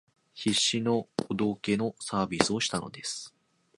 [0.33, 3.35] 必死のお道化のサービスをしたのです